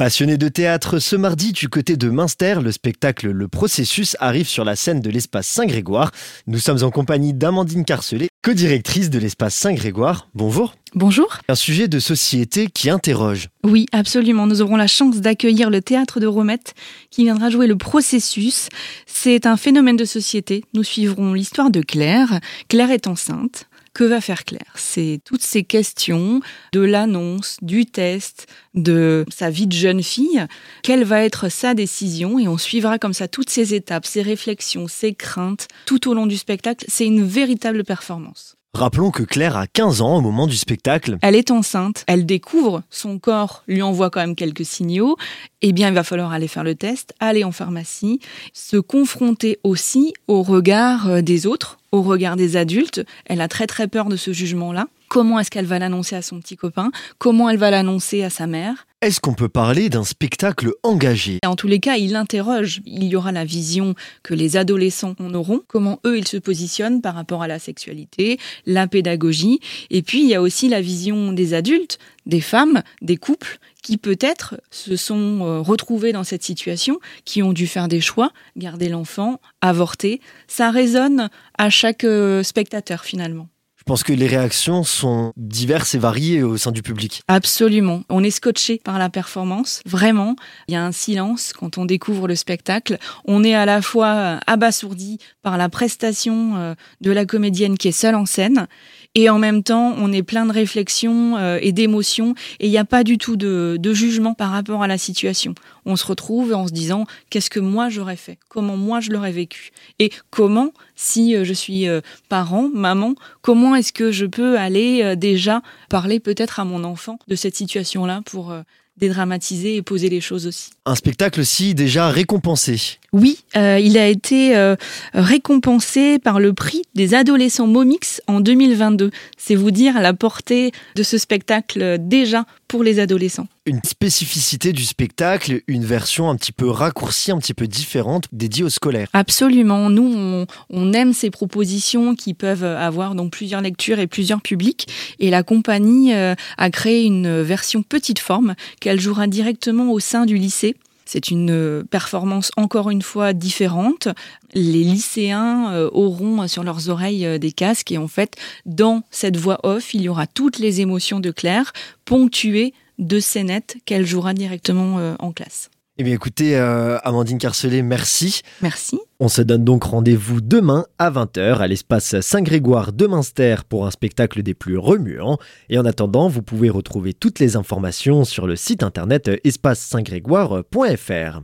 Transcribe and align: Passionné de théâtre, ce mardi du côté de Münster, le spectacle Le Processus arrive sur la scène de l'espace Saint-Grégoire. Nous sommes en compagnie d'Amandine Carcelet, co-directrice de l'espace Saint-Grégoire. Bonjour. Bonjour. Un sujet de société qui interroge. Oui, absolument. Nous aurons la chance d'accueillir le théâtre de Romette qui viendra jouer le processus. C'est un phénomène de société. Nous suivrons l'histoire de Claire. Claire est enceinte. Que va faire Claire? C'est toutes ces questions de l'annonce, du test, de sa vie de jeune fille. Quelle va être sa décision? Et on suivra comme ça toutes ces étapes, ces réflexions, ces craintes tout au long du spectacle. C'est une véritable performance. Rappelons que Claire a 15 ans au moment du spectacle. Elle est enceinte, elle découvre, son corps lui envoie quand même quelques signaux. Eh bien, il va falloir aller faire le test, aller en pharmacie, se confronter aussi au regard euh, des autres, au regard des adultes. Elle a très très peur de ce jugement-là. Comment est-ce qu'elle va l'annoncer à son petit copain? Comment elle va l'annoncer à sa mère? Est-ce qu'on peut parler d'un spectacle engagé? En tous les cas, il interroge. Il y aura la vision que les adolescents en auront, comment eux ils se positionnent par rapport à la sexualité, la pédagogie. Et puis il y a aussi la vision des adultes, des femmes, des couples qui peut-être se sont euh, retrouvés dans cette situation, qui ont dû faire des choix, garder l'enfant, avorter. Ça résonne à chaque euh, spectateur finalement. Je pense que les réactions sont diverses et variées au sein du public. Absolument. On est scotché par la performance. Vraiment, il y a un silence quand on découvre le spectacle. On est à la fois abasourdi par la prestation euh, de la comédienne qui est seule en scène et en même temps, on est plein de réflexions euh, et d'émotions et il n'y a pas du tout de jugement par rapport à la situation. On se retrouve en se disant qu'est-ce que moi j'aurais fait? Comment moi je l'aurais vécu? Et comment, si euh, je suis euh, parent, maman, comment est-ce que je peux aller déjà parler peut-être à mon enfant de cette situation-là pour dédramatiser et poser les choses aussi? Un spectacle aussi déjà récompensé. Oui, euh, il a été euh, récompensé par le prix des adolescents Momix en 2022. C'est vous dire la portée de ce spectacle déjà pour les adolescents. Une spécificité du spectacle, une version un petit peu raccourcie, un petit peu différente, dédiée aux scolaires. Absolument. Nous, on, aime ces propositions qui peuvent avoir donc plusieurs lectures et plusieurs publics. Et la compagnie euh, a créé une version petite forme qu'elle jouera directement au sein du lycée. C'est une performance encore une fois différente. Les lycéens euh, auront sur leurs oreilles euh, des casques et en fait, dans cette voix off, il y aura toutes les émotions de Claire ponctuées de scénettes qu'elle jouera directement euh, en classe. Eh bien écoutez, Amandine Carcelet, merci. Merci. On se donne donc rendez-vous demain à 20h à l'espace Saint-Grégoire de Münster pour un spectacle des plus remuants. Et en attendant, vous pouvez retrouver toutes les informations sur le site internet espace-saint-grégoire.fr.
Passionné 0.00 0.38
de 0.38 0.48
théâtre, 0.48 0.98
ce 0.98 1.14
mardi 1.14 1.52
du 1.52 1.68
côté 1.68 1.98
de 1.98 2.08
Münster, 2.08 2.60
le 2.62 2.72
spectacle 2.72 3.30
Le 3.30 3.48
Processus 3.48 4.16
arrive 4.18 4.48
sur 4.48 4.64
la 4.64 4.74
scène 4.74 5.02
de 5.02 5.10
l'espace 5.10 5.46
Saint-Grégoire. 5.46 6.10
Nous 6.46 6.58
sommes 6.58 6.82
en 6.84 6.90
compagnie 6.90 7.34
d'Amandine 7.34 7.84
Carcelet, 7.84 8.30
co-directrice 8.42 9.10
de 9.10 9.18
l'espace 9.18 9.54
Saint-Grégoire. 9.54 10.30
Bonjour. 10.34 10.74
Bonjour. 10.94 11.36
Un 11.48 11.54
sujet 11.54 11.86
de 11.86 11.98
société 11.98 12.68
qui 12.68 12.88
interroge. 12.88 13.48
Oui, 13.62 13.84
absolument. 13.92 14.46
Nous 14.46 14.62
aurons 14.62 14.76
la 14.76 14.86
chance 14.86 15.20
d'accueillir 15.20 15.68
le 15.68 15.82
théâtre 15.82 16.18
de 16.18 16.26
Romette 16.26 16.72
qui 17.10 17.24
viendra 17.24 17.50
jouer 17.50 17.66
le 17.66 17.76
processus. 17.76 18.70
C'est 19.04 19.44
un 19.44 19.58
phénomène 19.58 19.96
de 19.96 20.06
société. 20.06 20.64
Nous 20.72 20.82
suivrons 20.82 21.34
l'histoire 21.34 21.70
de 21.70 21.82
Claire. 21.82 22.40
Claire 22.68 22.90
est 22.90 23.06
enceinte. 23.06 23.66
Que 23.92 24.04
va 24.04 24.20
faire 24.20 24.44
Claire? 24.44 24.72
C'est 24.76 25.20
toutes 25.24 25.42
ces 25.42 25.64
questions 25.64 26.40
de 26.72 26.80
l'annonce, 26.80 27.56
du 27.60 27.86
test, 27.86 28.46
de 28.74 29.24
sa 29.28 29.50
vie 29.50 29.66
de 29.66 29.72
jeune 29.72 30.02
fille. 30.02 30.46
Quelle 30.82 31.04
va 31.04 31.24
être 31.24 31.48
sa 31.48 31.74
décision? 31.74 32.38
Et 32.38 32.46
on 32.46 32.56
suivra 32.56 32.98
comme 32.98 33.14
ça 33.14 33.26
toutes 33.26 33.50
ces 33.50 33.74
étapes, 33.74 34.06
ces 34.06 34.22
réflexions, 34.22 34.86
ces 34.86 35.12
craintes 35.14 35.66
tout 35.86 36.08
au 36.08 36.14
long 36.14 36.26
du 36.26 36.36
spectacle. 36.36 36.84
C'est 36.88 37.06
une 37.06 37.24
véritable 37.24 37.84
performance. 37.84 38.56
Rappelons 38.72 39.10
que 39.10 39.24
Claire 39.24 39.56
a 39.56 39.66
15 39.66 40.00
ans 40.00 40.16
au 40.16 40.20
moment 40.20 40.46
du 40.46 40.56
spectacle. 40.56 41.18
Elle 41.22 41.34
est 41.34 41.50
enceinte, 41.50 42.04
elle 42.06 42.24
découvre, 42.24 42.82
son 42.88 43.18
corps 43.18 43.64
lui 43.66 43.82
envoie 43.82 44.10
quand 44.10 44.20
même 44.20 44.36
quelques 44.36 44.64
signaux. 44.64 45.16
Eh 45.60 45.72
bien, 45.72 45.88
il 45.88 45.94
va 45.94 46.04
falloir 46.04 46.32
aller 46.32 46.46
faire 46.46 46.62
le 46.62 46.76
test, 46.76 47.12
aller 47.18 47.42
en 47.42 47.50
pharmacie, 47.50 48.20
se 48.52 48.76
confronter 48.76 49.58
aussi 49.64 50.14
au 50.28 50.42
regard 50.42 51.08
euh, 51.08 51.20
des 51.20 51.46
autres, 51.46 51.78
au 51.90 52.02
regard 52.02 52.36
des 52.36 52.56
adultes. 52.56 53.04
Elle 53.26 53.40
a 53.40 53.48
très 53.48 53.66
très 53.66 53.88
peur 53.88 54.08
de 54.08 54.16
ce 54.16 54.32
jugement-là. 54.32 54.86
Comment 55.08 55.40
est-ce 55.40 55.50
qu'elle 55.50 55.66
va 55.66 55.80
l'annoncer 55.80 56.14
à 56.14 56.22
son 56.22 56.38
petit 56.38 56.56
copain? 56.56 56.92
Comment 57.18 57.50
elle 57.50 57.58
va 57.58 57.72
l'annoncer 57.72 58.22
à 58.22 58.30
sa 58.30 58.46
mère? 58.46 58.86
Est-ce 59.02 59.18
qu'on 59.18 59.32
peut 59.32 59.48
parler 59.48 59.88
d'un 59.88 60.04
spectacle 60.04 60.72
engagé? 60.82 61.38
En 61.42 61.56
tous 61.56 61.68
les 61.68 61.80
cas, 61.80 61.96
il 61.96 62.16
interroge. 62.16 62.82
Il 62.84 63.04
y 63.04 63.16
aura 63.16 63.32
la 63.32 63.46
vision 63.46 63.94
que 64.22 64.34
les 64.34 64.58
adolescents 64.58 65.14
en 65.18 65.32
auront, 65.32 65.62
comment 65.66 66.00
eux 66.04 66.18
ils 66.18 66.28
se 66.28 66.36
positionnent 66.36 67.00
par 67.00 67.14
rapport 67.14 67.42
à 67.42 67.48
la 67.48 67.58
sexualité, 67.58 68.38
la 68.66 68.86
pédagogie. 68.86 69.60
Et 69.88 70.02
puis 70.02 70.20
il 70.20 70.28
y 70.28 70.34
a 70.34 70.42
aussi 70.42 70.68
la 70.68 70.82
vision 70.82 71.32
des 71.32 71.54
adultes, 71.54 71.98
des 72.26 72.42
femmes, 72.42 72.82
des 73.00 73.16
couples 73.16 73.56
qui 73.82 73.96
peut-être 73.96 74.60
se 74.70 74.96
sont 74.96 75.46
euh, 75.46 75.60
retrouvés 75.60 76.12
dans 76.12 76.24
cette 76.24 76.42
situation, 76.42 77.00
qui 77.24 77.42
ont 77.42 77.54
dû 77.54 77.66
faire 77.66 77.88
des 77.88 78.02
choix, 78.02 78.32
garder 78.58 78.90
l'enfant, 78.90 79.40
avorter. 79.62 80.20
Ça 80.46 80.70
résonne 80.70 81.30
à 81.56 81.70
chaque 81.70 82.04
euh, 82.04 82.42
spectateur 82.42 83.02
finalement. 83.06 83.48
Je 83.80 83.84
pense 83.86 84.02
que 84.02 84.12
les 84.12 84.26
réactions 84.26 84.84
sont 84.84 85.32
diverses 85.38 85.94
et 85.94 85.98
variées 85.98 86.42
au 86.42 86.58
sein 86.58 86.70
du 86.70 86.82
public. 86.82 87.22
Absolument. 87.28 88.02
On 88.10 88.22
est 88.22 88.30
scotché 88.30 88.78
par 88.84 88.98
la 88.98 89.08
performance. 89.08 89.80
Vraiment, 89.86 90.36
il 90.68 90.74
y 90.74 90.76
a 90.76 90.84
un 90.84 90.92
silence 90.92 91.54
quand 91.54 91.78
on 91.78 91.86
découvre 91.86 92.28
le 92.28 92.34
spectacle. 92.34 92.98
On 93.24 93.42
est 93.42 93.54
à 93.54 93.64
la 93.64 93.80
fois 93.80 94.38
abasourdi 94.46 95.18
par 95.40 95.56
la 95.56 95.70
prestation 95.70 96.56
euh, 96.56 96.74
de 97.00 97.10
la 97.10 97.24
comédienne 97.24 97.78
qui 97.78 97.88
est 97.88 97.92
seule 97.92 98.16
en 98.16 98.26
scène 98.26 98.66
et 99.14 99.30
en 99.30 99.38
même 99.38 99.62
temps, 99.62 99.94
on 99.96 100.12
est 100.12 100.22
plein 100.22 100.44
de 100.44 100.52
réflexions 100.52 101.36
euh, 101.38 101.58
et 101.62 101.72
d'émotions 101.72 102.34
et 102.60 102.66
il 102.66 102.70
n'y 102.70 102.78
a 102.78 102.84
pas 102.84 103.02
du 103.02 103.16
tout 103.16 103.36
de 103.36 103.92
jugement 103.92 104.34
par 104.34 104.50
rapport 104.50 104.82
à 104.82 104.86
la 104.86 104.98
situation. 104.98 105.54
On 105.86 105.96
se 105.96 106.06
retrouve 106.06 106.52
en 106.52 106.68
se 106.68 106.72
disant 106.72 107.06
qu'est-ce 107.30 107.50
que 107.50 107.60
moi 107.60 107.88
j'aurais 107.88 108.16
fait? 108.16 108.38
Comment 108.48 108.76
moi 108.76 109.00
je 109.00 109.10
l'aurais 109.10 109.32
vécu? 109.32 109.70
Et 109.98 110.12
comment, 110.30 110.72
si 111.00 111.34
euh, 111.34 111.44
je 111.44 111.54
suis 111.54 111.88
euh, 111.88 112.00
parent, 112.28 112.68
maman, 112.72 113.14
comment 113.40 113.74
est-ce 113.74 113.92
que 113.92 114.12
je 114.12 114.26
peux 114.26 114.58
aller 114.58 115.16
déjà 115.16 115.62
parler 115.88 116.20
peut-être 116.20 116.60
à 116.60 116.64
mon 116.64 116.84
enfant 116.84 117.18
de 117.26 117.34
cette 117.34 117.56
situation-là 117.56 118.20
pour 118.26 118.52
dédramatiser 119.00 119.76
et 119.76 119.82
poser 119.82 120.08
les 120.08 120.20
choses 120.20 120.46
aussi? 120.46 120.70
Un 120.86 120.94
spectacle 120.94 121.40
aussi 121.40 121.74
déjà 121.74 122.10
récompensé. 122.10 122.98
Oui, 123.12 123.38
euh, 123.56 123.80
il 123.80 123.98
a 123.98 124.06
été 124.06 124.56
euh, 124.56 124.76
récompensé 125.14 126.18
par 126.18 126.38
le 126.38 126.52
prix 126.52 126.82
des 126.94 127.14
adolescents 127.14 127.66
Momix 127.66 128.22
en 128.28 128.40
2022. 128.40 129.10
C'est 129.36 129.56
vous 129.56 129.72
dire 129.72 130.00
la 130.00 130.12
portée 130.12 130.70
de 130.94 131.02
ce 131.02 131.18
spectacle 131.18 131.96
déjà 131.98 132.44
pour 132.70 132.84
les 132.84 133.00
adolescents. 133.00 133.48
Une 133.66 133.80
spécificité 133.82 134.72
du 134.72 134.84
spectacle, 134.84 135.60
une 135.66 135.84
version 135.84 136.30
un 136.30 136.36
petit 136.36 136.52
peu 136.52 136.70
raccourcie, 136.70 137.32
un 137.32 137.38
petit 137.38 137.52
peu 137.52 137.66
différente, 137.66 138.26
dédiée 138.30 138.62
aux 138.62 138.70
scolaires. 138.70 139.08
Absolument. 139.12 139.90
Nous, 139.90 140.46
on, 140.70 140.92
aime 140.92 141.12
ces 141.12 141.30
propositions 141.30 142.14
qui 142.14 142.32
peuvent 142.32 142.62
avoir 142.62 143.16
donc 143.16 143.32
plusieurs 143.32 143.60
lectures 143.60 143.98
et 143.98 144.06
plusieurs 144.06 144.40
publics. 144.40 144.86
Et 145.18 145.30
la 145.30 145.42
compagnie 145.42 146.14
euh, 146.14 146.36
a 146.58 146.70
créé 146.70 147.02
une 147.02 147.42
version 147.42 147.82
petite 147.82 148.20
forme 148.20 148.54
qu'elle 148.80 149.00
jouera 149.00 149.26
directement 149.26 149.90
au 149.90 149.98
sein 149.98 150.24
du 150.24 150.36
lycée. 150.36 150.76
C'est 151.12 151.32
une 151.32 151.82
performance 151.90 152.52
encore 152.56 152.88
une 152.88 153.02
fois 153.02 153.32
différente. 153.32 154.06
Les 154.54 154.84
lycéens 154.84 155.72
euh, 155.72 155.90
auront 155.92 156.46
sur 156.46 156.62
leurs 156.62 156.88
oreilles 156.88 157.26
euh, 157.26 157.36
des 157.36 157.50
casques 157.50 157.90
et 157.90 157.98
en 157.98 158.06
fait, 158.06 158.36
dans 158.64 159.02
cette 159.10 159.36
voix 159.36 159.58
off, 159.64 159.92
il 159.92 160.02
y 160.02 160.08
aura 160.08 160.28
toutes 160.28 160.60
les 160.60 160.80
émotions 160.80 161.18
de 161.18 161.32
Claire 161.32 161.72
ponctuées 162.04 162.74
de 163.00 163.18
scénettes 163.18 163.78
qu'elle 163.86 164.06
jouera 164.06 164.34
directement 164.34 165.00
euh, 165.00 165.16
en 165.18 165.32
classe. 165.32 165.68
Eh 166.00 166.02
bien 166.02 166.14
écoutez, 166.14 166.56
Amandine 166.56 167.36
Carcelet, 167.36 167.82
merci. 167.82 168.40
Merci. 168.62 168.98
On 169.22 169.28
se 169.28 169.42
donne 169.42 169.64
donc 169.64 169.84
rendez-vous 169.84 170.40
demain 170.40 170.86
à 170.98 171.10
20h 171.10 171.58
à 171.58 171.66
l'espace 171.66 172.18
Saint-Grégoire 172.20 172.94
de 172.94 173.06
Münster 173.06 173.56
pour 173.68 173.86
un 173.86 173.90
spectacle 173.90 174.42
des 174.42 174.54
plus 174.54 174.78
remuants. 174.78 175.36
Et 175.68 175.78
en 175.78 175.84
attendant, 175.84 176.28
vous 176.28 176.40
pouvez 176.40 176.70
retrouver 176.70 177.12
toutes 177.12 177.38
les 177.38 177.54
informations 177.54 178.24
sur 178.24 178.46
le 178.46 178.56
site 178.56 178.82
internet 178.82 179.30
espace-saint-grégoire.fr. 179.44 181.38